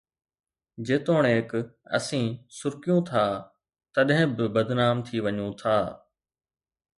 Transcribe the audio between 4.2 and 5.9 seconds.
به بدنام ٿي وڃون ٿا